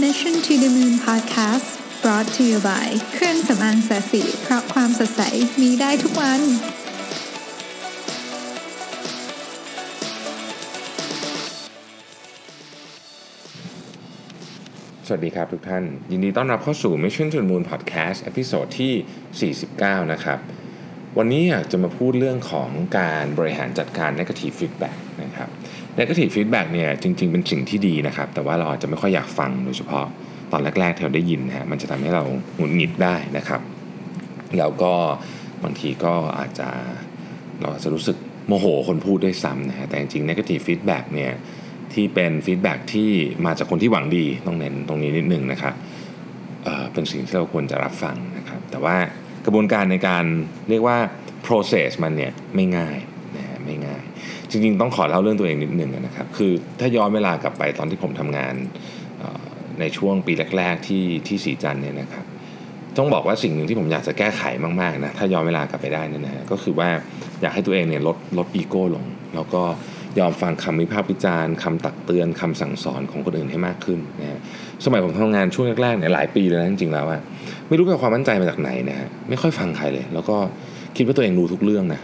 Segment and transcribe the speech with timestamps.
[0.00, 1.68] Mission to the Moon Podcast
[2.02, 5.22] brought to you by เครื่องสำอางแสสีเพราะความสดใส
[5.60, 6.40] มีได้ทุกวัน
[15.06, 18.34] สวัสดีครับทุกท่าน ยินดีต้อนรับเข้าสู่ Mission to the Moon Podcast ตอน
[18.78, 19.52] ที่
[20.04, 20.38] 49 นะครับ
[21.18, 25.48] วันนี้อยากจะมาพูดเรื่องของการบริหารจัดการ negative feedback นะครับ
[25.98, 30.06] negative feedback เนี่ยจริง ๆ เป็นสิ่งที่ดีนะครับ แต่ว่าเราอาจจะไม่ค่อยอยากฟังโดยเฉพาะ
[30.52, 32.24] ตอนแรกๆที่เราได้ยินนะฮะมันจะทำให้เรา
[32.56, 33.60] หงุดหงิดได้นะครับ
[34.58, 34.92] แล้วก็
[35.64, 36.68] บางทีก็อาจจะ
[37.60, 41.32] เราอาจจะรู้สึกโมโหคนพูดด้วยซ้ำนะฮะแต่จริงๆ negative feedback เนี่ย
[41.92, 43.10] ที่เป็นฟีดแบ็ที่
[43.46, 45.74] มาจากคนที่หวังดีต้องเน้นตรงนี้นิดนึงนะครับ
[46.64, 48.96] เเป็นสิ่งที่เราควรจะรับฟังนะครับ แต่ว่า
[49.44, 50.24] กระบวนการในการ
[50.68, 50.98] เรียกว่า
[51.46, 52.98] process มันเนี่ยไม่ง่าย
[53.36, 54.02] นะฮะไม่ง่าย
[54.50, 58.54] จริงๆ ต้องขอเล่าเรื่องตัวเองนิดนึงนะครับ คือถ้าย้อนเวลากลับไปตอนที่ผมทำงาน
[59.80, 62.24] ในช่วงปีแรก ๆ ที่ที่สีจันทร์เนี่ยนะครับ
[62.98, 64.42] ต้องบอกว่าสิ่งหนึ่งที่ผมอยากจะแก้ไข
[64.80, 66.88] มากๆนะถ้าย้อนเวลากลับไปได้เนยนะฮะก็คือว่า
[67.40, 69.62] อยากให้ตัวเองเนี่ยลดลดอีโก้ลง แล้วก็
[70.18, 74.40] ยอมฟังคำวิพากษ์วิจารณ์คำตักเตือนคำสั่งสอนของคนอื่นให้มากขึ้นนะฮะ
[74.84, 77.20] สมัยผมทำงานช่วงแรกๆเนี่ยหลายปีเลยนะจริงๆแล้วอะ
[77.68, 80.36] ไม่รู้ไปเอาความมั่นใจมาจากไหนนะฮะไม่ค่อยฟังใครเลย แล้วก็
[80.96, 82.00] คิดว่าตัวเองรู้ทุกเรื่องนะ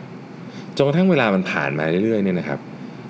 [0.77, 2.58] จนกระทั่งเวลามันผ่านมาเรื่อยๆเนี่ยนะครับ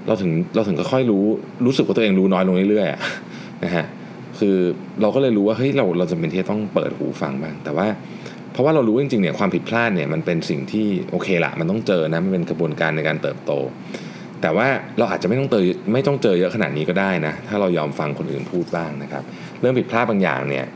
[0.06, 1.24] เราถึงเราถึงก็ค่อยรู้
[1.66, 3.84] รู้สึกว่าตัวเองรู้น้อยลงเรื่อยๆนะฮะ
[4.38, 4.56] คือ
[5.00, 7.86] เราก็เลยรู้ว่าเฮ้ยเราเราจะเป็นที่จะต้องเปิดหูฟังบ้างแต่ว่า
[8.52, 13.52] เพราะว่าเรารู้จริงๆเนี่ยความผิดพลาดเนี่ยมันเป็นสิ่งที่โอเคละมันต้องเจอนะมันเป็นกระบวนการในการเติบโต
[14.42, 14.66] แต่ว่า
[14.98, 19.22] เราอาจจะไม่ต้องเจอไม่ต้องเจอเยอะขนาดนี้ก็ได้นะถ้าเรายอมฟังคนอื่นพูดบ้างนะครับ
[19.60, 20.66] เรื่องผิดพลาดบางอย่างเนี่ย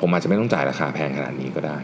[0.00, 1.76] ผมอาจจะไม่ต้องจ่ายราคาแพงขนาดนี้ก็ได้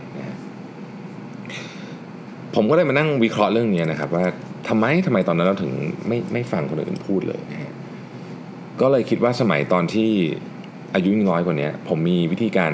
[2.55, 4.25] ผมก็เลยมานั่งวิเคราะห์เรื่องนี้นะครับ ว่า
[4.69, 5.73] ทำไมทำไมตอนนั้นเราถึง
[6.09, 7.73] ไม่ไม่ฟังคนอื่นพูดเลยนะฮะ
[8.81, 10.11] ก็เลยคิดว่าสมัยตอนที่
[10.95, 12.73] อายุน้อยกว่านี้ผมมีวิธีการ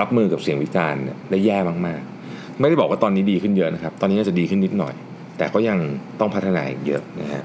[0.00, 4.94] รับมือกับเสียงวิจารณ์ได้แย่มากๆ ไม่ได้บอกว่าตอนนี้ดีขึ้นเยอะนะครับ ตอนนี้อาจจะดีขึ้นนิดหน่อย
[5.38, 5.78] แต่ก็ยัง
[6.20, 7.42] ต้องพัฒนาอีกเยอะนะฮะ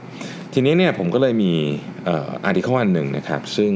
[0.54, 1.54] ทีนี้เนี่ยผมก็เลยมี
[2.46, 3.72] article อันหนึ่งนะครับ ซึ่ง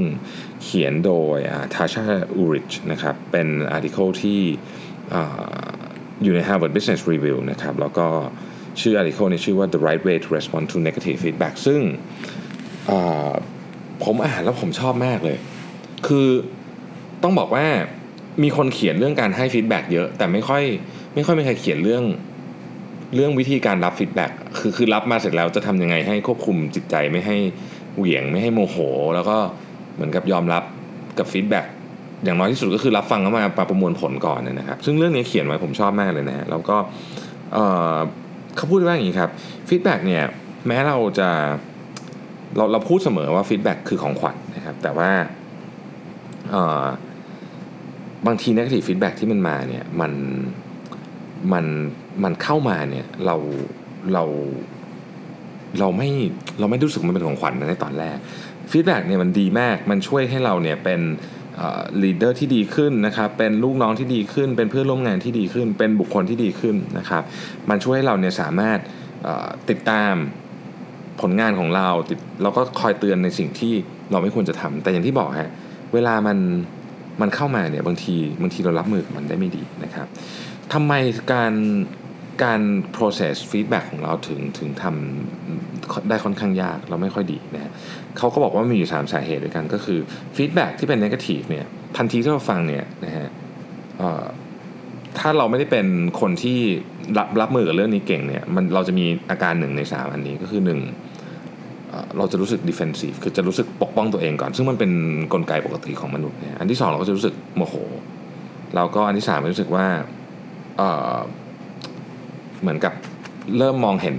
[0.64, 1.38] เขียนโดย
[1.74, 4.42] Tasha Eurich นะครับ เป็น article ที่
[6.24, 8.08] อยู่ใน Harvard Business Review นะครับแล้วก็
[8.82, 11.82] ชื่อ article นี้ชื่อว่า The Right Way to Respond to Negative Feedback ซึ่ง
[14.04, 15.38] ผมอ่านแล้วผมชอบมากเลย
[16.08, 16.28] คือ
[17.24, 17.66] ต้องบอกว่า
[18.44, 20.64] มีคนเขียนเรื่องการให้ feedback เยอะ แต่ไม่ค่อย
[21.16, 22.04] ไม่ค่อยมีใครเขียนเรื่อง
[23.16, 27.38] เรื่องวิธีการรับ feedback คือคือรับมาเสร็จแล้วจะทำยังไงให้ควบคุมจิตใจไม่ให้
[27.98, 28.78] เหวี่ยงไม่ให้โมโห
[29.16, 29.38] แล้วก็
[29.96, 30.64] เหมือนกับยอมรับ
[31.20, 31.66] กับ feedback
[32.24, 36.78] อย่างน้อยที่สุดก็คือรับฟังแล้วมาประมวลผลก่อนนะครับ ซึ่งเรื่องนี้เขียนไว้ผมชอบมากเลยนะฮะแล้วก็
[37.54, 37.66] เอ่
[37.96, 37.98] อ
[38.56, 39.30] เขาพูดว่าอย่างนี้ครับ
[39.70, 40.24] feedback เนี่ย
[40.68, 41.30] แม้เราจะ
[42.58, 45.10] เราเราพูดเสมอว่า feedback คือของขวัญนะครับ แต่ว่า
[48.28, 50.12] บางทีน e g a t i v e feedback ที่มันมาเนี่ยมัน
[51.54, 51.66] มัน
[52.24, 53.36] มันเข้ามาเนี่ยเรา
[54.14, 54.24] เรา
[55.80, 56.10] เราไม่
[56.60, 58.18] เราไม่รู้สึกมันเป็นของขวัญในตอนแรก
[58.72, 61.02] feedback เนี่ยมันดีมากมันช่วยให้เราเนี่ยเป็น
[62.04, 67.24] leader ที่ดีขึ้นนะครับ เป็นลูกน้องที่ดีขึ้น เป็นเพื่อนร่วมงานที่ดีขึ้น เป็นบุคคลที่ดีขึ้นนะครับ
[67.70, 68.80] มันช่วยให้เราเนี่ยสามารถ
[69.70, 70.14] ติดตาม
[71.22, 73.74] ผลงานของเราติดเราก็คอยเตือนในสิ่งที่
[74.12, 75.52] เราไม่ควรจะทำแต่อย่างที่บอกฮะ
[75.94, 76.38] เวลามัน
[77.22, 80.08] มันเข้ามาเนี่ยบางทีบางทีเรารับมือกับมันได้ไม่ดีนะครับ
[80.74, 80.94] ทำไม
[81.34, 81.54] การ
[82.44, 82.60] การ
[82.98, 87.72] process feedback ของเราถึงถึงทำได้ค่อนข้างยากเราไม่ค่อยดีนะ
[88.18, 90.00] เขาก็บอกว่ามีอยู่สามสาเหตุด้วยกันก็คือ
[90.36, 91.66] feedback ที่เป็น negative เนี่ย
[91.98, 93.30] ทันทีที่เราฟังเนี่ยนะฮะ
[95.20, 95.88] ถ้าเราไม่ได้เป็น
[96.22, 96.60] คนที่
[97.18, 100.80] รับรับมือกับเรื่องนี้เก่งเนี่ยมันเราจะมีอาการหนึ่งในสามอันนี้ก็คือหนึ่ง
[102.18, 104.92] เราจะรู้สึก defensive คือจะรู้สึกปกป้องตัวเองก่อน ซึ่งมันเป็น
[105.30, 107.76] นกลไกปกติของมนุษย์เนี่ยอันที่สองเราก็จะรู้สึกโมโห
[108.76, 109.88] แล้วก็อันที่สามรู้สึกว่า
[112.62, 112.94] เหมือนกับ
[113.58, 114.16] เริ่มมองเห็น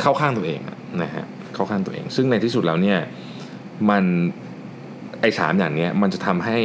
[0.00, 0.60] เข้าข้างตัวเอง
[1.02, 1.24] นะฮะ
[1.54, 2.98] เข้าข้างตัวเอง ซึ่งในที่สุดแล้วเนี่ย
[3.90, 4.04] มัน
[5.20, 6.58] ไอ้สามอย่างนี้มันจะทำให้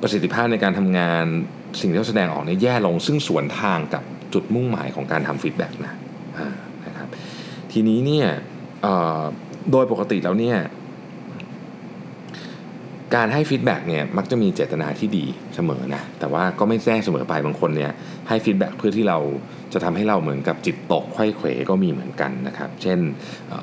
[0.00, 1.24] ประสิทธิภาพในการทำงาน
[1.80, 4.02] สิ่งที่เขาแสดงออกเนี่ยแย่ลง ซึ่งสวนทางกับ
[4.34, 5.94] จุดมุ่งหมายของการทำ feedback นะ
[6.86, 7.08] นะครับ
[7.72, 8.28] ทีนี้เนี่ย
[9.72, 10.58] โดยปกติแล้วเนี่ย
[13.16, 15.24] การให้ feedback เนี่ยมักจะมีเจตนาที่ดี
[15.54, 17.92] เสมอนะแต่ว่าก็ไม่จริงเสมอไปบางคนเนี่ย
[18.28, 19.18] ให้ feedback เพื่อที่เรา
[19.72, 22.98] จะทำให้เราเหมือนกับจิตตกไขว้เขวก็มีเหมือนกันนะครับเช่น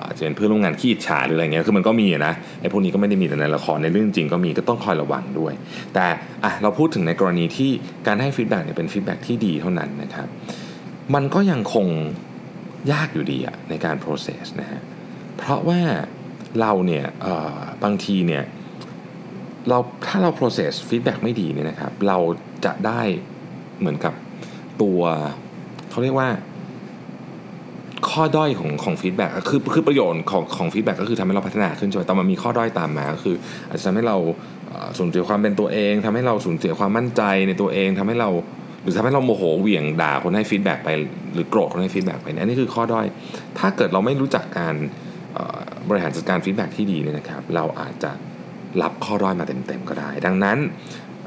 [0.05, 5.53] อาจจะเป็นเพื่อนร่วมงานขี้อิจฉาหรืออะไรเงี้ยคือมันก็มีนะไอ้พวกนี้ก็ไม่ได้มีแต่ในละครในเรื่องจริงก็มีก็ต้องคอยระวังด้วย
[5.93, 6.05] แต่
[6.43, 7.71] อะเราพูดถึงในกรณีที่
[8.07, 10.27] การให้ feedback เนี่ยเป็น feedback ที่ดีเท่านั้นนะครับ
[11.15, 11.87] มันก็ยังคง
[12.91, 14.81] ยากอยู่ดีอะในการ process นะฮะ
[15.37, 15.81] เพราะว่า
[16.61, 17.05] เราเนี่ย
[17.83, 18.43] บางทีเนี่ย
[19.69, 19.77] เรา
[20.07, 22.17] ถ้าเรา process feedback ไม่ดีเนี่ยนะครับ เรา
[22.65, 23.01] จะได้
[23.79, 24.13] เหมือนกับ
[24.81, 25.01] ตัว
[25.89, 26.29] เขาเรียกว่า
[28.09, 33.35] ข้อด้อยของของ feedback คือคือประโยชน์ของของ feedback ก็คือทำให้เราพัฒนาขึ้นใช่ไหมแต่มันมีข้อด้อยตามมาก็คือ
[33.69, 34.17] อาจจะทำให้เรา
[34.97, 38.29] สูญเสียความเป็นตัวเองทำให้เราสูญเสียความมั่นใจในตัวเองทำให้เรา
[38.83, 40.89] หรือทำให้เราโมโหเหวี่ยงด่าคนให้ feedback ไป
[41.33, 43.05] หรือโกรธคนให้ feedback ไปนี่คือข้อด้อย
[43.59, 44.75] ถ้าเกิดเราไม่รู้จักการ
[45.89, 48.11] บริหารจัดการ feedback ที่ดีเนี่ยนะครับ เราอาจจะ
[48.81, 50.57] รับข้อด้อยมาเต็มๆก็ได้ ดังนั้น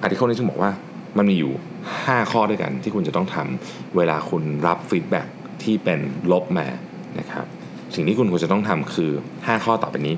[0.00, 0.70] article นี้จึงบอกว่า
[1.18, 1.52] มันมีอยู่
[1.92, 5.26] 5 ข้อด้วยกันที่คุณจะต้องทำเวลาคุณรับ feedback
[5.62, 6.00] ที่เป็น
[6.32, 6.66] ลบมา
[7.18, 7.46] นะครับ
[7.94, 10.14] สิ่งที่คุณควรจะต้องทำคือ 5 ข้อต่อไปนี้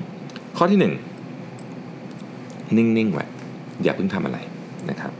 [0.57, 3.25] ข้อที่ 1 นิ่งๆไว้
[3.83, 4.39] อย่าเพิ่งทำอะไร
[4.89, 5.11] นะครับ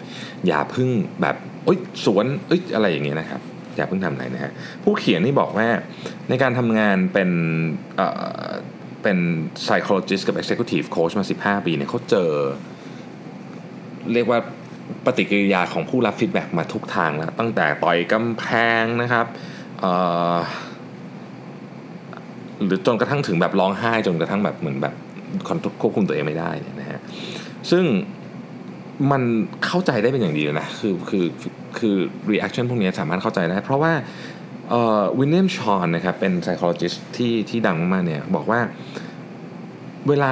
[0.47, 0.89] อย่าเพิ่ง
[1.21, 3.41] แบบเอ้ยสวนเอ้ยอะไรอย่างเงี้ยนะครับ
[3.75, 4.51] อย่าเพิ่งทำอะไรนะฮะ
[4.83, 5.67] ผู้เขียนนี่บอกว่า
[6.29, 7.29] ในการทำงานเป็น
[9.03, 9.17] เป็น
[9.63, 12.31] psychologist กับ executive coach มา 15 ปีเนี่ยเขาเจอ
[14.13, 14.39] เรียกว่า
[15.05, 18.45] ปฏิกิริยาของผู้รับ feedback มาทุกทางแล้ว ตั้งแต่ต่อยกำแพ
[18.81, 19.25] งนะครับ
[22.65, 24.93] หรือจนกระทั่งถึงแบบร้องไห้จนกระทั่งแบบเหมือนแบบ
[25.81, 26.99] ควบคุมตัวเองไม่ได้เนี่ยนะฮะ
[27.71, 27.85] ซึ่ง
[29.11, 29.21] มัน
[29.65, 31.25] เข้าใจได้เป็นอย่างดีนะคือคือ
[31.77, 31.95] คือ
[32.31, 33.93] reaction พวกนี้สามารถเข้าใจได้ เพราะว่า
[35.19, 38.59] William Swann นะครับเป็น psychologist ที่ที่ดังมากเนี่ยบอกว่า
[40.07, 40.31] เวลา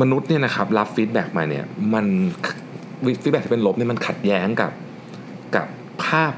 [0.00, 1.64] มนุษย์เนี่ยนะครับรับ feedback มาเนี่ย
[1.94, 2.06] มัน
[3.22, 4.72] feedback ที่เป็นลบเนี่ยมันขัดแย้งกับ
[5.56, 5.66] กับ
[6.04, 6.32] ภาพ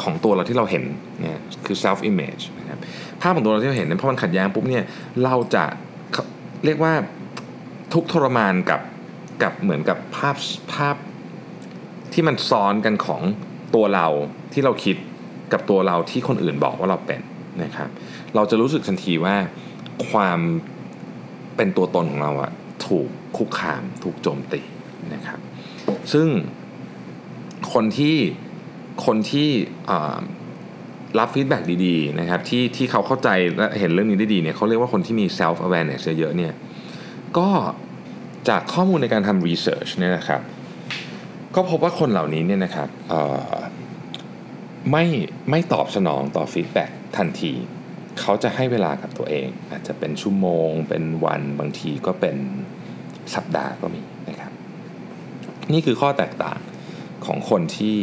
[0.00, 0.84] ของตัวเราที่เราเห็น
[1.20, 2.80] เนี่ยคือ self image นะครับ
[3.22, 4.84] ภาพของตัวเราที่เราเห็นเนี่ยพอมันขัดแย้งปุ๊บเนี่ย
[5.24, 5.64] เราจะ
[6.64, 6.92] เรียกว่า
[7.94, 8.80] ทุกข์ทรมานกับ
[9.42, 10.36] กับเหมือนกับภาพ
[10.74, 10.96] ภาพ
[12.12, 13.22] ที่มันซ้อนกันของ
[13.74, 14.06] ตัวเรา
[14.52, 14.96] ที่เราคิด
[15.52, 17.20] กับตัวเราที่คนอื่นบอกว่าเราเป็น
[17.64, 17.88] นะครับ
[18.34, 19.36] เราจะรู้สึกทันทีว่า
[20.10, 20.38] ความ
[21.56, 22.50] เป็นตัวตนของเราอะ
[22.86, 24.60] ถูกคุกคามถูกโจมตี
[25.14, 25.38] นะครับ
[26.12, 26.28] ซึ่ง
[27.72, 28.16] คนที่
[29.06, 29.48] คนที่
[31.18, 36.52] รับ feedback ดีๆนะครับที่ที่เขาเข้าใจและเห็นเรื่องนี้ได้ดีเนี่ยเขาเรียกว่าคนที่มี self awareness เยอะๆเนี่ย
[37.38, 37.48] ก็
[38.48, 40.40] จากข้อมูลในการทำ research เนี่ยนะครับ
[41.54, 42.88] ก็พบว่าคนเหล่านี้เนี่ยนะครับ
[44.90, 45.04] ไม่
[45.50, 47.52] ไม่ตอบสนองต่อ feedbackทันที
[48.20, 52.36] เขาจะให้เวลากับตัวเอง อาจจะเป็นชั่วโมง เป็นวันบางทีก็เป็น
[53.34, 54.52] สัปดาห์ก็มีนะครับ
[55.72, 56.58] นี่คือข้อแตกต่าง
[57.26, 57.96] ของคนที่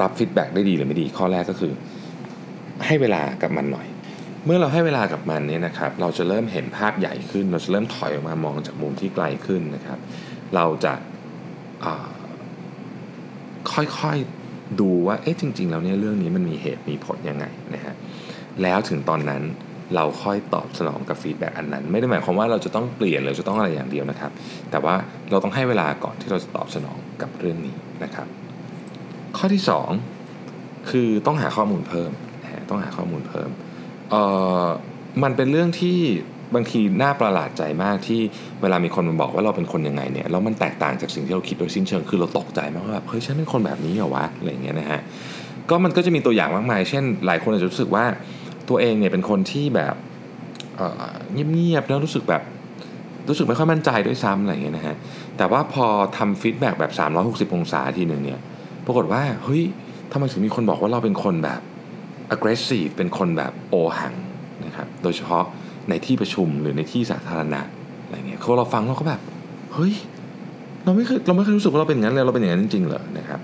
[0.00, 1.72] รับฟีดแบ็กได้ดีหรือไม่ดี ข้อแรกก็คือ
[2.86, 3.86] ให้เวลากับมันหน่อย
[4.44, 9.98] เมื่อเราให้เวลากับมันเนี่ยนะครับ เราจะเริ่มเห็นภาพใหญ่ขึ้น เราจะเริ่มถอยออกมามองจากมุมที่ไกลขึ้นนะครับ
[10.54, 10.94] เราจะ
[13.72, 14.35] ค่อยๆ
[14.80, 17.94] ดูว่าเอ๊ะจริง ๆ แล้วเนี่ยเรื่องนี้มันมีเหตุมีผลยังไงนะฮะ
[18.62, 19.42] แล้วถึงตอนนั้น
[19.94, 24.30] เราค่อยตอบสนองกับ feedback อันนั้น ไม่ได้หมายความว่าเราจะต้องเปลี่ยนหรือจะต้องอะไรอย่างเดียวนะครับ
[24.70, 24.94] แต่ว่า
[25.30, 28.26] เราต้องให้เวลาก่อนที่เราจะตอบสนองกับเรื่องนี้นะครับ
[29.36, 29.62] ข้อที่
[30.26, 32.10] 2 คือต้องหาข้อมูลเพิ่ม
[32.70, 33.50] ต้องหาข้อมูลเพิ่ม
[34.10, 34.22] เอ่
[34.64, 34.66] อ
[35.22, 35.98] มันเป็นเรื่องที่
[36.54, 38.20] บางทีน่าประหลาดใจมากที่
[38.62, 45.00] เวลามีคนมาบอกว่าเราเป็นคนยังไงเนี่ยแล้วมันแตกต่างจากสิ่งที่เราคิดโดยสิ้นเชิงคือเราตกใจมากว่าแบบเฮ้ยฉันเป็นคนแบบนี้เหรอวะอะไรอย่างเงี้ยนะฮะ
[45.70, 48.04] ก็มันก็จะมีตัวอย่างมากมาย เช่น หลายคนอาจจะรู้สึกว่า
[48.68, 49.94] ตัวเองเนี่ยเป็นคนที่แบบ
[51.32, 52.42] เงียบๆแล้วรู้สึกแบบ
[53.28, 54.96] รู้สึกไม่ค่อยมั่นใจด้วยซ้ำอะไรอย่างเงี้ยนะฮะ
[55.36, 56.92] แต่ว่าพอทำ feedback แบบ
[57.48, 58.40] 360 องศาทีหนึ่งเนี่ย
[58.86, 59.62] ปรากฏว่าเฮ้ย
[60.12, 61.60] ทำไมถึงมีคนบอกว่าเราเป็นคนแบบ
[62.34, 64.14] aggressive เป็นคนแบบโอหัง
[64.64, 65.44] นะครับโดยเฉพาะ
[65.88, 67.60] ในที่ประชุมหรือในที่สาธารณะ
[68.04, 69.20] อะไรเงี้ยเขาเราฟังเราก็แบบ
[69.74, 69.94] เฮ้ย
[70.84, 73.40] เราไม่เคยเราไม่เคยรู้สึกว่าเราเป็นอย่างนั้นเลยเราเป็นอย่างนั้นจริงๆเหรอนะครับ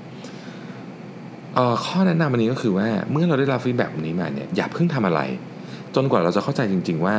[1.84, 5.20] ข้อแนะนำอันนี้ก็คือว่าเมื่อเราได้รับ feedback แบบนี้มาเนี่ยอย่าเพิ่งทำอะไร
[5.94, 7.16] จนกว่าเราจะเข้าใจจริง ๆ ว่า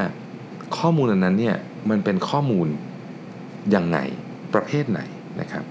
[0.78, 1.56] ข้อมูลอันนั้นเนี่ย
[1.90, 2.68] มันเป็นข้อมูล
[3.76, 3.98] ยังไง
[4.54, 5.02] ประเภทไหน
[5.42, 5.64] นะครับ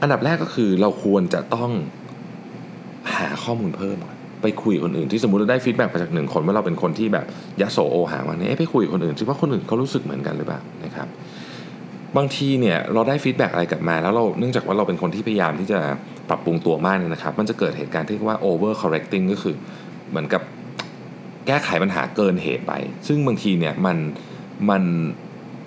[0.00, 1.70] อันดับแรกก็คือเราควรจะต้อง
[3.16, 4.13] หาข้อมูลเพิ่มก่อน
[4.44, 7.26] ไปคุยคนอื่นที่สมมติเราได้ feedback มาจากหนึ่งคนว่าเราเป็นคนที่แบบ
[7.60, 11.08] ยโสโอหังอันนี้ไปคุยกับคนอื่นซิว่าคนอื่นเขารู้สึกเหมือนกันหรือเปล่านะครับ
[12.16, 15.78] บางทีเนี่ยเราได้ feedback อะไรกลับมา แล้วเราเนื่องจากว่าเราเป็นคนที่พยายามที่จะ
[16.28, 19.54] ปรับปรุงตัวมากเนี่ยนะครับ มันจะเกิดเหตุการณ์ที่เรียกว่า over correcting ก็คือ
[20.10, 20.42] เหมือนกับ
[21.46, 22.72] แก้ไขปัญหาเกินเหตุไป
[23.06, 23.96] ซึ่งบางทีเนี่ยมัน
[24.70, 24.82] มัน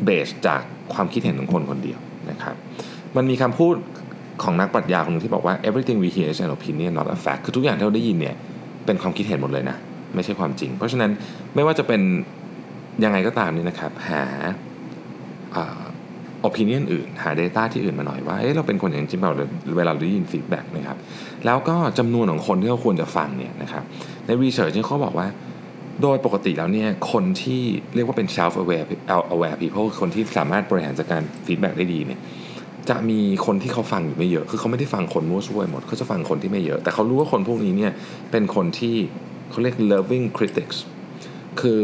[0.04, 0.62] base จาก
[0.94, 2.56] ความคิดเห็นของคนคนเดียวนะครับ
[3.16, 3.76] มันมีคำพูด
[4.44, 8.36] ของนักปรัชญาคนหนึ่งที่บอกว่า everything we hear is an opinion not a fact คือทุกอย่างที่เราได้ยินเนี่ย
[8.88, 9.78] เป็นความคิดเห็นหมดเลยนะ
[10.16, 11.12] ไม่ใช่ความจริง เพราะฉะนั้น
[11.56, 12.02] ไม่ว่าจะเป็น
[13.04, 14.24] ยังไงก็ตามนี่นะครับ หา
[15.56, 15.58] อ
[16.48, 19.34] opinion อื่น หา data ที่อื่นมาหน่อยว่าเเราเป็นคนอย่างจริงเปล่า
[19.78, 20.98] เวลาเราได้ยิน feedback นะครับ
[21.46, 23.84] แล้วก็จำนวนของคนที่เราควรจะฟังเนี่ยนะครับ
[24.26, 25.28] ใน research เนี่ยเขาบอกว่า
[26.02, 27.62] โดยปกติแล้วเนี่ยคนที่
[27.96, 28.86] เรียกว่าเป็น self aware
[29.36, 32.20] aware people คนที่สามารถบริหารจัดการ feedback ได้ดีเนี่ย
[32.90, 37.92] จะมีคนที่เขาฟังอยู่ไม่เยอะ คือเขาไม่ได้ฟังคนมั่วซั่วหมด เขาจะฟังคนที่ไม่เยอะ แต่เขารู้ว่าคนพวกนี้เนี่ย
[38.32, 38.96] เป็นคนที่
[39.50, 40.78] เขาเรียก loving critics
[41.62, 41.84] คือ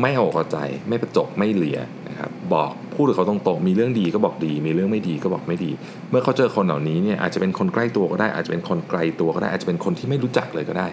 [0.00, 0.58] ไม่เอาอกใจ
[0.88, 5.70] ไม่ประจบไม่เหลียนะครับ บอกพูดกับเขาตรงๆ มีเรื่องดีก็บอกดี มีเรื่องไม่ดีก็บอกไม่ดี
[6.10, 10.86] เมื่อเขาเจอคนเหล่านี้เนี่ยอาจจะเป็นคนใกล้ตัวก็ได้ อาจจะเป็นคนไกลตัวก็ได้ อาจจะเป็นคนที่ไม่รู้จักเลยก็ได้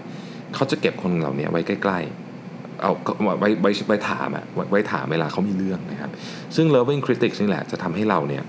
[0.55, 1.99] เขาจะเก็บคนเหล่านี้ไว้ใกล้
[2.37, 2.91] ๆเอา
[3.39, 6.11] ไว้ไว้ไว้ถามอะไว้ถามเวลาเขามีเรื่องนะครับ
[6.55, 8.43] ซึ่ง loving critics นี่แหละจะทำให้เราเนี่ย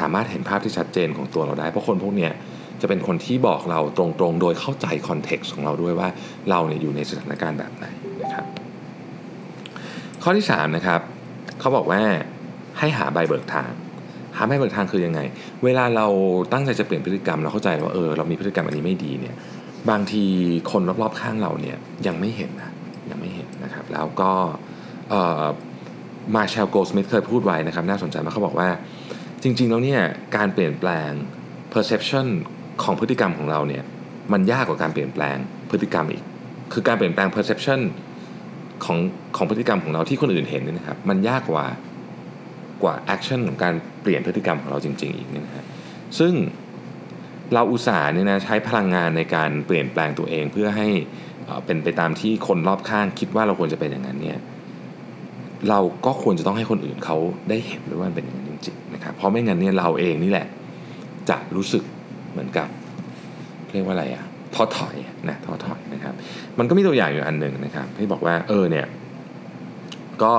[0.00, 2.32] สามารถเห็นภาพที่ชัดเจนของตัวเราได้ เพราะคนพวกเนี้ย
[2.80, 6.08] จะเป็นคนที่บอกเราตรงๆ โดยเข้าใจ context ของเราด้วยว่า
[6.50, 7.86] เราเนี่ยอยู่ในสถานการณ์แบบไหน
[8.22, 8.44] นะครับ
[10.22, 11.00] ข้อที่3นะครับ
[11.60, 12.00] เขาบอกว่า
[12.78, 13.72] ให้หาใบเบิกทาง
[14.36, 15.20] หาใบเบิกทางคือยังไง
[15.64, 16.06] เวลาเรา
[16.52, 19.36] ตั้งใจจะเปลี่ยนพฤติกรรมเราเข้าใจว่าเออเรามีพฤติกรรมอันนี้ไม่ดีเนี่ย
[19.90, 20.24] บางที
[20.70, 21.76] คนรอบๆข้างเราเนี่ย
[22.06, 22.70] ยังไม่เห็นนะ
[23.10, 24.32] ยังไม่เห็นนะครับ แล้วก็
[26.34, 28.68] Marshall Goldsmith เคยพูดไว้นะครับ น่าสนใจมากเขาบอกว่า
[29.46, 30.02] จริงๆแล้วเนี่ย
[30.36, 31.10] การเปลี่ยนแปลง
[31.72, 32.26] perception
[32.82, 33.84] ของพฤติกรรมของเราเนี่ย
[34.32, 35.36] มันยากกว่าการเปลี่ยนแปลง
[35.70, 36.22] พฤติกรรมอีก
[36.72, 37.80] คือการเปลี่ยนแปลง perception
[38.84, 38.98] ของ
[39.36, 41.66] ของพฤติกรรมของเราที่คนอื่นเห็นเนี่ยนะครับมันยากกว่า
[42.82, 45.64] กว่าแอคชั่นของการเปลี่ยนพฤติกรรมของเราจริง ๆ อีกเนี่ยนะฮะ
[46.18, 46.32] ซึ่ง
[47.52, 50.88] เราอุตส่าห์เนี่ยนะใช้พลังงานในการเปลี่ยนแปลงตัวเองเพื่อให้
[51.66, 54.38] เป็นไปตามที่คนรอบข้างคิดว่าเราควรจะเป็นอย่างนั้นเนี่ย
[55.68, 57.16] เราก็ควรจะต้องให้คนอื่นเขา
[57.48, 60.46] ได้เห็นด้วยว่าเป็นอย่างนั้น ริงๆนะครับเพราะไม่งั้นเนี่ยเราเองนี่แหละ
[61.30, 61.84] จะรู้สึก
[62.32, 62.68] เหมือนกับ
[63.72, 64.96] เรียกว่าอะไรอะท้อถอย
[65.28, 66.14] นะท้อถอยนะครับ
[66.58, 68.86] มันก็มีตัวอย่างอยู่อันหนึ่งนะครับที่บอกว่าเออเนี่ย
[70.22, 70.34] ก็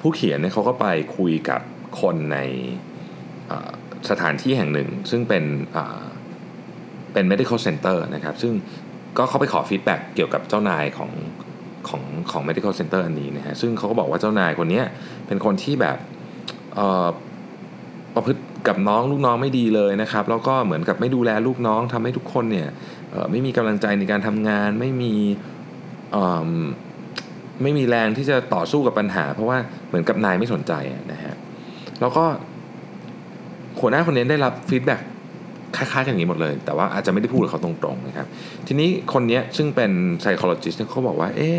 [0.00, 1.60] ผู้เขียนเนี่ยเขาก็ไปคุยกับ
[2.00, 2.38] คนใน
[4.10, 5.44] สถานที่แห่งหนึ่ง ซึ่งเป็น
[7.12, 8.52] เป็น medical center นะครับ ซึ่ง
[9.18, 11.10] ก็เขาไปขอ feedback เกี่ยวกับเจ้านายของ
[11.88, 14.82] ของของ medical center อันนี้นะฮะซึ่งเขาก็บอกว่าเจ้านายคนนี้
[15.26, 15.98] เป็นคนที่แบบ
[18.14, 22.68] ประพฤติกับน้องลูกน้องไม่ดีเลยนะครับแล้วก็เหมือนกับไม่ดูแลลูกน้องทำให้ทุกคนเนี่ย
[23.30, 25.14] ไม่มีกำลังใจในการทำงานไม่มี
[27.62, 30.72] ไม่มีแรงที่จะต่อสู้กับปัญหา เพราะว่าเหมือนกับนายไม่สนใจ
[31.12, 31.34] นะฮะ
[32.00, 32.24] แล้วก็
[33.80, 35.00] หัวหน้าคนนี้ได้รับ feedback
[35.76, 38.26] คล้ายๆกันอย่างนี้หมดเลย แต่ว่าอาจจะไม่ได้พูดกับเขาตรงๆนะครับ
[38.66, 39.90] ทีนี้คนนี้ซึ่งเป็น
[40.22, 41.50] psychologist เขาบอกว่า เอ๊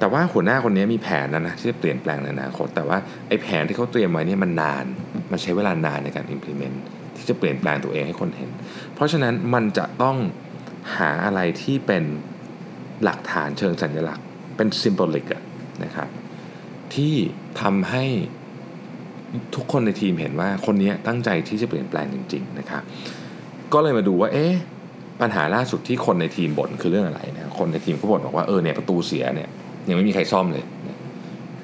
[0.00, 4.84] แต่ว่าหัวหน้าคนนี้มีแผนนะนะที่จะเปลี่ยนแปลงในอนาคต แต่ว่าไอ้แผนที่เขาเตรียมไว้นี่มันนาน
[5.30, 6.76] มันใช้เวลานานในการ implement
[7.16, 8.50] ที่จะเปลี่ยนแปลงตัวเองให้คนเห็น
[8.94, 10.16] เพราะฉะนั้นมันจะต้อง
[10.96, 12.04] หาอะไรที่เป็น
[13.04, 14.26] หลักฐานเชิงสัญลักษณ์
[14.56, 15.26] เป็น symbolic
[15.84, 16.08] นะครับ
[16.94, 17.14] ที่
[17.60, 18.04] ทำให้
[19.54, 22.82] ทุกคนในทีมเห็นว่าคนนี้ตั้งใจที่จะเปลี่ยนแปลงจริง ๆ นะครับ
[23.72, 24.54] ก็เลยมาดูว่าเอ๊ะ
[25.20, 29.50] ปัญหาล่าสุดที่คนในทีมบ่นคือเรื่องอะไรนะคนในทีมก็บ่นบอกว่าเออเนี่ยประตูเสียเนี่ย
[29.88, 30.64] ยังไม่มีใครซ่อมเลย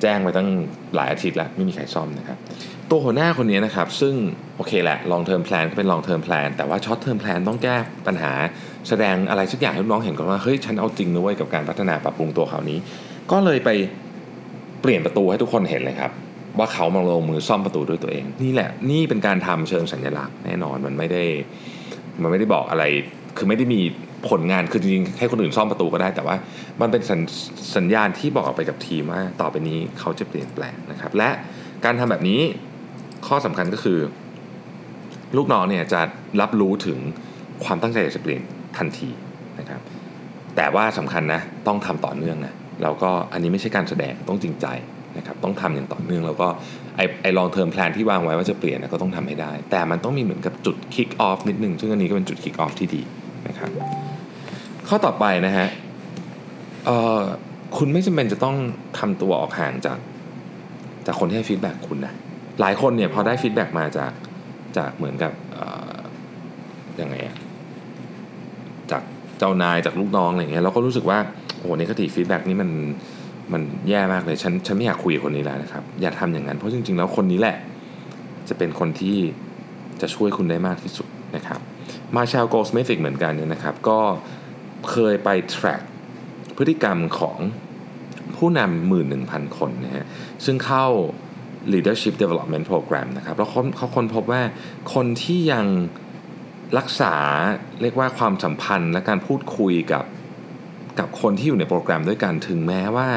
[0.03, 0.49] แจ้งไปตั้ง
[0.95, 2.39] หลายอาทิตย์แล้วไม่มีใครซ่อมนะครับ
[2.91, 4.15] ตัวหัวหน้าคนนี้นะครับ ซึ่ง
[4.57, 8.33] โอเคแหละ long term plan ก็เป็น long term plan แต่ว่า short term plan ต้องแก้ปัญหา
[8.89, 12.79] แสดงอะไรสักอย่างให้น้องเห็นก่อนว่าเฮ้ยฉันเอาจริงนะเว้ยกับการพัฒนาปรับปรุงตัวเขานี้
[13.33, 13.71] ก็เลยไป
[14.81, 16.11] เปลี่ยนประตูให้ทุกคนเห็นเลยครับ
[16.59, 21.25] ว่าเขามาลงมือซ่อมประตูด้วยตัวเอง นี่แหละนี่เป็นการทำเชิงสัญลักษณ์แน่นอนมันไม่ได้
[22.23, 22.85] มันไม่ได้บอกอะไร
[23.37, 23.81] คือไม่ได้มี
[24.29, 26.37] ผลงานคือจริงๆให้คนอื่นซ่อมประตูก็ได้ แต่ว่า
[26.81, 27.21] มันเป็นสัญ
[27.77, 31.31] สญญาณที่บอกไปกับทีมว่าต่อไปนี้เขาจะเปลี่ยนแปลงนะครับ และ
[31.85, 32.41] การทำแบบนี้
[33.27, 33.99] ข้อสำคัญก็คือ
[35.37, 36.01] ลูกน้องเนี่ยจะ
[36.41, 36.99] รับรู้ถึง
[37.65, 38.43] ความตั้งใจจะเปลี่ยน
[38.79, 39.09] ทันที
[39.61, 39.81] นะครับ
[40.57, 44.67] แต่ว่าสำคัญนะต้องทำต่อเนื่องนะแล้วก็อันนี้ไม่ใช่การแสดงต้องจริงใจ
[45.19, 46.49] นะครับต้องทำอย่างต่อเนื่องแล้วก็
[46.97, 53.03] ไอไอ long-term plan ที่วางไว้ว่าจะเปลี่ยนนะก็ต้องทำให้ได้ แต่มันต้องมีเหมือนกับจุด kick off นิดนึง ซึ่งอันนี้ก็เป็นจุด kick off ที่ดี
[53.49, 53.71] นะครับ
[54.89, 55.69] ข้อต่อไปนะฮะ
[57.77, 58.57] คุณไม่จำเป็นจะต้อง
[58.99, 59.99] ทำตัวออกห่างจาก
[61.07, 62.13] จากคนที่ให้ feedback คุณนะ
[62.61, 64.13] หลายคนเนี่ยพอได้ feedback มาจาก
[64.77, 65.33] จากเหมือนกับ
[67.01, 67.37] ยังไงอะ
[68.91, 69.03] จาก
[69.39, 71.19] เจ้านายจากลูกน้องอะไรเงี้ยเราก็รู้สึกว่า
[71.57, 72.71] โอ้โหนี่คติ feedback นี้มัน
[73.53, 77.57] มันแย่มากเลยฉันฉันไม่อยากคุยกับคนนี้แล้วนะครับ อย่าทำอย่างนั้นเพราะจริง ๆ แล้วคนนี้แหละ
[78.49, 79.17] จะเป็นคนที่
[80.01, 81.61] จะช่วยคุณได้มากที่สุดนะครับ
[82.15, 84.01] Marshall Goldsmith เหมือนกันเนี่ยนะครับ ก็
[84.91, 85.83] เคยไป track
[86.57, 87.39] พฤติกรรมของ
[88.37, 90.07] ผู้นำหมื่นหนึ่งพันคนนะฮะ
[90.45, 90.87] ซึ่งเข้า
[91.73, 94.43] leadership development program นะครับ แล้วเขาเขาค้นพบว่า
[94.95, 95.67] คนที่ยัง
[96.79, 97.15] รักษา
[97.83, 100.05] เรียกว่าความสัมพันธ์และการพูดคุยกับ
[100.99, 103.09] กับคนที่อยู่ในโปรแกรมด้วยกันถึงแม้ว่า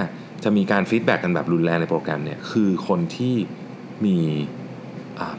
[0.44, 3.36] จะมีการ feedback กันแบบรุนแรงในโปรแกรมเนี่ยคือคนที่
[4.06, 4.18] มี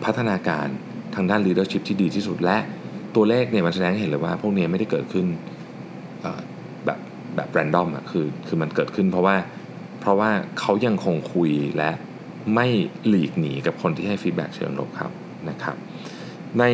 [0.04, 0.66] พัฒนาการ
[1.14, 2.58] ทางด้าน leadership ที่ดีที่สุดและ
[3.14, 5.26] ตัวเลขเนี่ยมันแสดงให้เห็นเลยว่า พวกนี้ไม่ได้เกิดขึ้น
[6.84, 6.98] แบบ
[7.36, 9.36] แบบ random อะคือคือมันเกิดขึ้นเพราะว่า
[10.00, 11.90] เพราะว่าเขายังคงคุยและ
[12.54, 12.66] ไม่
[13.08, 15.10] หลีกหนีกับคนที่ให้ feedback เชิงลบครับ
[15.48, 15.76] นะครับ
[16.58, 16.64] ใน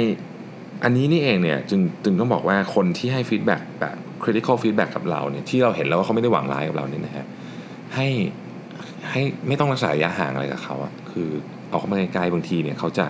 [0.84, 7.26] อันนี้นี่เองเนี่ยจึงจึงต้องบอกว่าคนที่ให้ feedback แบบ critical feedback กับเราเนี่ยที่เราเห็นแล้วว่าเขาไม่ได้หวังร้ายกับเราเนี่ยนะฮะ
[7.94, 8.08] ให้
[9.10, 11.28] ให้ไม่ต้องรักษาระยะห่างอะไรกับเขาอะคือ
[11.68, 13.06] เอาเข้ามาใกล้ๆบางทีเนี่ยเขาจะ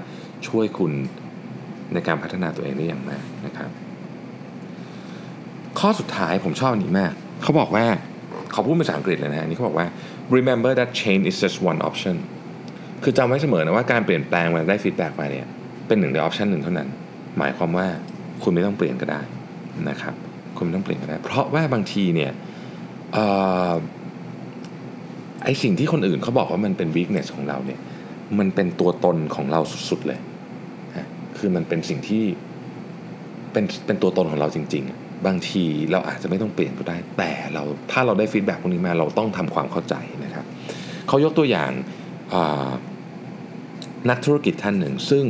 [0.49, 0.93] ช่วยคุณ
[1.93, 3.71] ในการพัฒนาตัวเองได้อย่างมากนะครับ
[5.79, 7.13] ข้อสุดท้ายผมชอบนี้มาก
[7.43, 7.85] เขาบอกว่า
[8.53, 9.87] เขาพูดภาษาอังกฤษเลยนะอันนี่เขาบอกว่า
[10.37, 12.17] remember that change is just one option
[13.03, 15.47] คือจำไว้เสมอนะว่าการเปลี่ยนแปลงมาได้ feedback มาเนี่ย
[15.87, 16.89] เป็นหนึ่งใน option หนึ่งเท่านั้น
[17.39, 17.87] หมายความว่า
[18.43, 19.21] คุณไม่ต้องเปลี่ยนก็ได้
[19.89, 20.15] นะครับ
[20.57, 22.31] คุณไม่ต้องเปลี่ยนก็ได้ เพราะว่าบางทีเนี่ย
[23.17, 23.19] อ
[23.73, 23.75] อ
[25.45, 27.81] ไอสิ่งที่คนอื่นเขาบอกว่ามันเป็น weakness ของเราเนี่ย
[28.39, 30.21] มันเป็นตัวตนของเราสุดๆเลย
[31.39, 32.25] คือมันเป็นสิ่งที่
[33.53, 37.63] เป็นเป็นตัวตนของเราจริง ๆ บางทีเราอาจจะไม่ต้องเปลี่ยนก็ได้ แต่เรา
[37.93, 40.45] ถ้าเราได้ feedback พวกนี้มาเราต้องทำความเข้าใจนะครับ
[41.09, 41.71] เขายกตัวอย่าง
[44.11, 45.25] นักธุรกิจท่านหนึ่ง ซึ่ง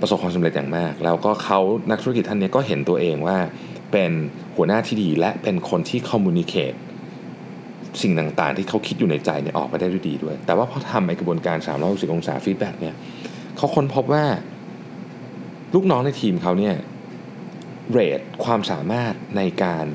[0.00, 1.60] ประสบความสำเร็จอย่างมาก แล้วก็เขา
[1.90, 3.38] นักธุรกิจท่านนี้ก็เห็นตัวเองว่า
[3.92, 4.12] เป็น
[4.56, 6.74] หัวหน้าที่ดีและเป็นคนที่ communicate
[8.02, 12.94] สิ่งต่างๆ ที่เขาคิดอยู่ในใจเนี่ยออกมาได้ด้วยดีด้วย แต่ว่าพอทำไอกระบวนการ 360 องศา feedback เนี่ย
[13.56, 14.24] เขาค้นพบว่า
[15.74, 16.74] ลูกน้องในทีมเขาเนี่ย
[17.90, 19.86] rate ความสามารถในการ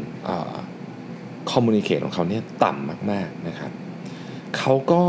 [1.52, 3.72] communicate ของเขาเนี่ยต่ำมากๆนะครับ
[4.58, 5.04] เขาก็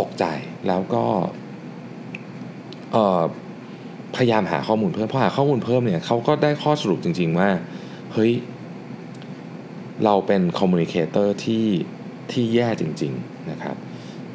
[0.00, 0.24] ตกใจ
[0.66, 1.04] แล้วก็
[4.16, 7.50] พยายามหาข้อมูลเพิ่มพอหาข้อมูลเพิ่มเนี่ยเขาก็ได้ข้อสรุปจริง ๆ ว่า
[8.12, 8.32] เฮ้ย
[10.04, 11.66] เราเป็น communicator ที่
[12.32, 13.76] ที่แย่จริง ๆ นะครับ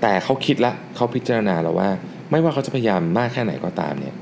[0.01, 1.89] แต่เขาคิดละเขาพิจารณาแล้วว่า
[2.31, 4.15] ไม่ว่าเขาจะพยายามมากแค่ไหนก็ตามเนี่ย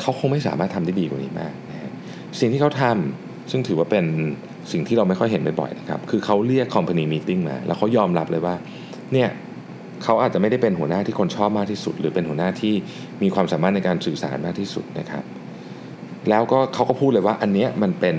[0.00, 1.90] เขาคงไม่สามารถทำได้ดีกว่านี้มากนะฮะ
[2.40, 4.04] สิ่งที่เขาทำซึ่งถือว่าเป็น
[4.72, 8.54] สิ่งที่เราไม่ค่อยเห็นบ่อยๆนะครับ คือเขาเรียก company meeting มา แล้วเขายอมรับเลยว่า
[9.12, 9.28] เนี่ย
[10.04, 12.74] เขาอาจจะไม่ได้เป็นหัวหน้าที่คนชอบมากที่สุด หรือเป็นหัวหน้าที่
[13.22, 15.24] มีความสามารถในการสื่อสารมากที่สุดนะครับ
[16.30, 18.16] แล้วก็เขาก็พูดเลยว่าอันเนี้ยมันเป็น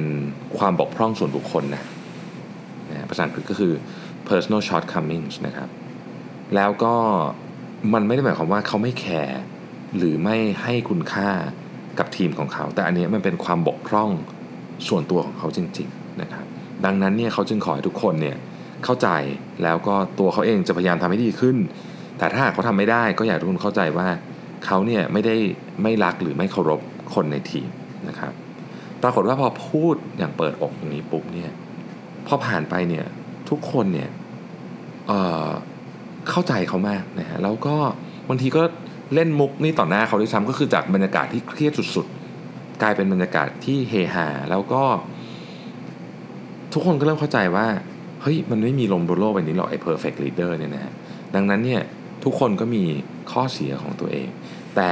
[0.57, 1.83] ความบกพร่องส่วนบุคคลนะ
[2.89, 3.73] นะภาษาอังกฤษก็คือ
[4.29, 5.69] personal shortcomings นะครับ
[6.55, 6.95] แล้วก็
[7.93, 9.39] มันไม่ได้หมายความว่าเขาไม่แคร์
[9.97, 11.29] หรือไม่ให้คุณค่า
[11.99, 14.09] กับทีมของเขา แต่อันนี้มันเป็นความบกพร่อง
[14.87, 16.45] ส่วนตัวของเขาจริงๆนะครับ
[16.85, 18.37] ดังนั้นเนี่ยเขาจึงขอให้ทุกคนเนี่ย
[18.85, 19.09] เข้าใจ
[19.63, 21.57] แล้วก็ตัวเขาเองจะพยายามทำให้ดีขึ้น
[22.17, 24.07] แต่ถ้าเขาทำไม่ได้ก็อยากให้ทุกคนเข้าใจว่า
[24.65, 25.35] เขาเนี่ยไม่ได้
[25.83, 26.81] ไม่รักหรือไม่เคารพ
[27.13, 27.69] คนในทีม
[28.07, 28.33] นะครับ
[29.03, 31.51] ปรากฏว่าพอพูดอย่างเปิดอกอย่างนี้ปุ๊บเนี่ย
[32.27, 33.05] พอผ่านไปเนี่ย
[33.49, 34.09] ทุกคนเนี่ย
[35.07, 37.75] เเข้าใจเขามากนะฮะแล้วก็
[38.29, 38.63] บางทีก็
[39.13, 44.83] เล่นมุกนี่ต่อหน้าเขาด้วยซ้ำก็คือจากบรรยากาศที่เครียดสุดๆ กลายเป็นบรรยากาศที่เฮฮาแล้วก็
[46.73, 47.67] ทุกคนก็เริ่มเข้าใจว่า
[48.21, 50.93] เฮ้ย มันไม่มีลมบนโลกใบนี้หรอกไอ้ perfect leader เนี่ยนะฮะ
[51.35, 51.81] ดังนั้นเนี่ย
[52.23, 52.83] ทุกคนก็มี
[53.31, 54.27] ข้อเสียของตัวเอง
[54.75, 54.91] แต่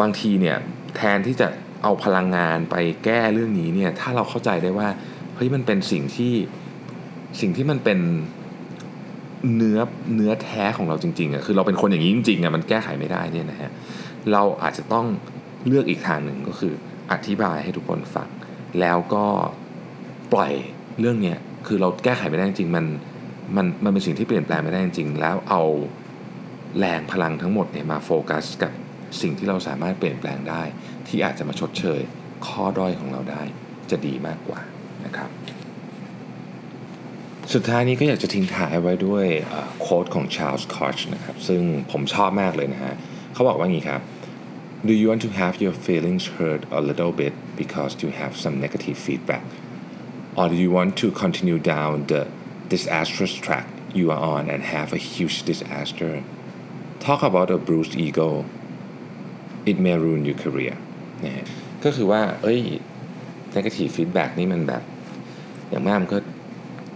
[0.00, 0.56] บางทีเนี่ย
[0.96, 1.48] แทนที่จะ
[1.82, 4.88] เอาพลังงานไปแก้เรื่องนี้เนี่ยถ้าเราเข้าใจได้ว่า
[5.36, 6.34] เฮ้ยมันเป็นสิ่งที่
[7.40, 7.98] สิ่งที่มันเป็น
[9.56, 9.78] เนื้อ
[10.14, 13.70] เนื้อแท้ของเราจริงๆอะคือเราเป็นคนอย่างนี้จริงๆอะมันแก้ไขไม่ได้เนี่ยนะฮะ
[14.32, 15.06] เราอาจจะต้อง
[15.66, 16.74] เลือกอีกทางหนึ่งก็คือ
[17.12, 18.28] อธิบายให้ทุกคนฟัง
[18.80, 19.24] แล้วก็
[20.32, 20.52] ปล่อย
[21.00, 22.86] เรื่องเนี้ยคือเราแก้ไขไม่ได้จริงมัน
[23.56, 25.62] มันมันเป็นสิ่งที่เปลี่ยนแปลงไม่ได้จริงแล้วเอา
[26.78, 28.72] แรงพลังทั้งหมดเนี่ยมาโฟกัสกับ
[29.22, 30.62] สิ่งที่เราสามารถเปลี่ยนแปลงได้
[31.08, 32.00] ที่อาจจะมาชดเชย
[32.46, 33.42] ข้อด้อยของเราได้
[33.90, 34.60] จะดีมากกว่า
[35.04, 35.30] นะครับ
[37.52, 39.26] สุดท้ายนี้ก็อยากจะทิ้งท้ายไว้ด้วย
[39.80, 42.94] โค้ดของ Charles Koch นะครับซึ่งผมชอบมากเลยนะฮะ
[43.34, 44.00] เขาบอกว่างี้ครับ
[44.88, 48.54] Do you want to have your feelings hurt a little bit because you have some
[48.64, 49.44] negative feedback
[50.38, 52.22] or do you want to continue down the
[52.74, 53.66] disastrous track
[53.98, 56.12] you are on and have a huge disaster
[57.06, 58.30] talk about a bruised ego
[59.70, 60.76] it may ruin your career
[61.24, 61.44] นะ
[61.84, 62.60] ก็คือว่า เอ้ย
[63.56, 64.82] negative feedback นี่มันแบบ
[65.70, 66.18] อย่างมากมันก็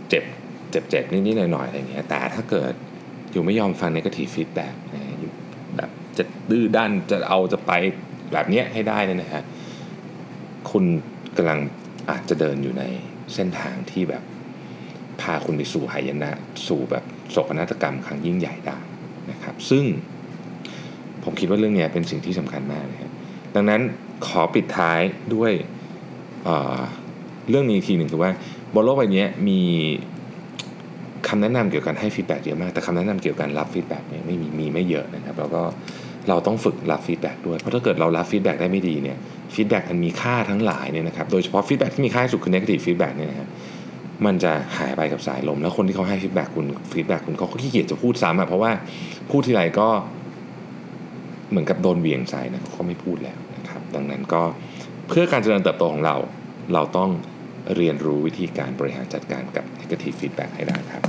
[0.09, 0.25] เจ็บ
[0.71, 2.73] เจ็บเจ็บนิดๆหน่อยๆอะไรเงี้ยแต่ถ้าเกิด
[3.33, 5.33] อยู่ไม่ยอมฟัง negative feedback นะอยู่
[5.77, 7.73] แบบจะดื้อด้านจะเอาจะไป
[8.33, 9.42] แบบเนี้ยให้ได้เนี่ยนะฮะ
[10.71, 10.85] คุณ
[11.37, 11.59] กำลัง
[12.11, 12.85] อาจจะเดินอยู่ใน
[13.35, 14.23] เส้นทางที่แบบ
[15.21, 16.33] พาคุณไปสู่หายนะ
[16.66, 18.79] สู่แบบโศกนาฏกรรมครั้งยิ่งใหญ่ได้
[19.31, 19.85] นะครับ ซึ่ง
[21.25, 23.11] ผมคิดว่าเรื่องนี้เป็นสิ่งที่สำคัญมากนะฮะ
[23.55, 23.81] ดังนั้น
[24.27, 25.01] ขอปิดท้าย
[25.35, 25.53] ด้วย
[26.44, 28.31] เเรื่องนี้ทีหนึ่งคือว่า
[28.74, 29.61] บนโลกใบนี้มี
[31.28, 35.62] คำแนะนำเกี่ยวกับให้ feedback เยอะมาก แต่คำแนะนำเกี่ยวกับรับ feedback เนี่ยไม่มีมีไม่เยอะนะครับ แล้วก็
[36.28, 39.16] เราต้องฝึกรับ feedback ด้วย เพราะถ้าเกิดเรารับ feedback ได้ไม่ดีเนี่ย
[39.55, 43.48] feedback อันมีค่าทั้งหลายเนี่ยนะครับ โดยเฉพาะ feedback ที่มีค่าสุดคือ negative feedback เนี่ยนะฮะ
[44.26, 48.70] มันจะหายไปกับสายลม แล้วคนที่เขาให้ feedback คุณ feedback คุณเขาก็ขี้เกียจจะพูดซ้ำอะเพราะว่า
[49.31, 49.88] พูดทีไรก็
[51.50, 54.42] เหมือนกับโดนเหวี่ยงใส่นะเขาไม่พูดแล้วนะครับ ดังนั้นก็
[55.09, 56.16] เพื่อการเจริญเติบโตของเรา
[56.74, 57.11] เราต้อง
[57.76, 61.02] เรียนรู้วิธีการบริหารจัดการกับ negative feedback ให้ได้ครับ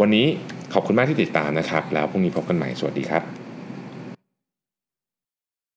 [0.00, 0.26] วันนี้
[0.72, 3.39] ขอบคุณมากที่ติดตามนะครับ แล้วพรุ่งนี้พบกันใหม่ สวัสดีครับ